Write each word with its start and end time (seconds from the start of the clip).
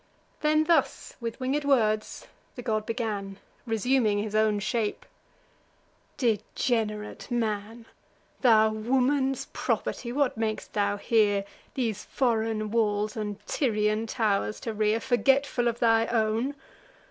Then 0.39 0.63
thus, 0.63 1.15
with 1.19 1.39
winged 1.39 1.63
words, 1.63 2.25
the 2.55 2.63
god 2.63 2.87
began, 2.87 3.37
Resuming 3.67 4.17
his 4.17 4.33
own 4.33 4.57
shape: 4.57 5.05
"Degenerate 6.17 7.29
man, 7.29 7.85
Thou 8.41 8.71
woman's 8.71 9.45
property, 9.53 10.11
what 10.11 10.35
mak'st 10.39 10.73
thou 10.73 10.97
here, 10.97 11.45
These 11.75 12.03
foreign 12.05 12.71
walls 12.71 13.15
and 13.15 13.45
Tyrian 13.45 14.07
tow'rs 14.07 14.59
to 14.61 14.73
rear, 14.73 14.99
Forgetful 14.99 15.67
of 15.67 15.77
thy 15.77 16.07
own? 16.07 16.55